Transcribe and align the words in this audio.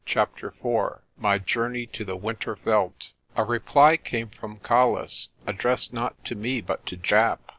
CHAPTER 0.03 0.47
IV 0.47 1.01
MY 1.21 1.37
JOURNEY 1.37 1.85
TO 1.85 2.03
THE 2.03 2.15
WINTER 2.15 2.55
VELD 2.55 3.11
A 3.35 3.43
REPLY 3.43 3.97
came 3.97 4.29
from 4.29 4.57
Colles, 4.61 5.29
addressed 5.45 5.93
not 5.93 6.25
to 6.25 6.33
me 6.33 6.59
but 6.59 6.83
to 6.87 6.97
Japp. 6.97 7.37